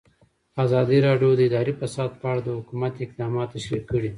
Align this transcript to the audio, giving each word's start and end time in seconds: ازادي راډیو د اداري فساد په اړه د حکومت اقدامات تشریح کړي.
ازادي 0.63 0.97
راډیو 1.07 1.31
د 1.35 1.41
اداري 1.49 1.73
فساد 1.79 2.11
په 2.21 2.25
اړه 2.31 2.41
د 2.43 2.49
حکومت 2.57 2.93
اقدامات 3.05 3.47
تشریح 3.55 3.83
کړي. 3.91 4.09